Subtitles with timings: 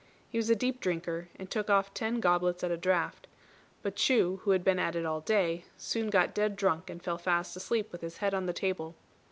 [0.31, 3.27] He was a deep drinker, and took off ten goblets at a draught;
[3.83, 7.19] but Chu who had been at it all day, soon got dead drunk and fell
[7.19, 8.95] fast asleep with his head on the table.